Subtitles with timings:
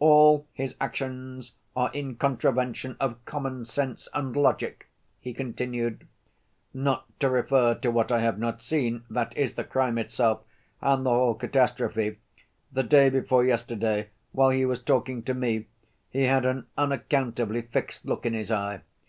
[0.00, 4.88] "All his actions are in contravention of common sense and logic,"
[5.20, 6.08] he continued.
[6.74, 10.40] "Not to refer to what I have not seen, that is, the crime itself
[10.80, 12.18] and the whole catastrophe,
[12.72, 15.68] the day before yesterday, while he was talking to me,
[16.10, 18.80] he had an unaccountably fixed look in his eye.